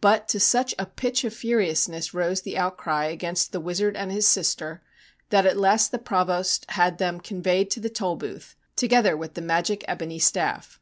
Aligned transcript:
But 0.00 0.28
to 0.28 0.38
such 0.38 0.76
a 0.78 0.86
pitch 0.86 1.24
of 1.24 1.34
furiousness 1.34 2.14
rose 2.14 2.42
the 2.42 2.56
outcry 2.56 3.06
against 3.06 3.50
the 3.50 3.58
wizard 3.58 3.96
and 3.96 4.12
his 4.12 4.24
sister 4.24 4.80
that 5.30 5.44
at 5.44 5.56
last 5.56 5.90
the 5.90 5.98
Provost 5.98 6.64
had 6.70 6.98
them 6.98 7.18
con 7.18 7.42
veyed 7.42 7.68
to 7.70 7.80
the 7.80 7.90
Tolbooth, 7.90 8.54
together 8.76 9.16
with 9.16 9.34
the 9.34 9.42
magic 9.42 9.84
ebony 9.88 10.20
staff. 10.20 10.78